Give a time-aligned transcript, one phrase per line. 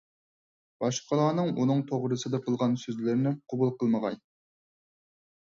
[0.83, 4.21] باشقىلارنىڭ ئۇنىڭ توغرىسىدا قىلغان سۆزلىرىنى قوبۇل قىلمىغاي.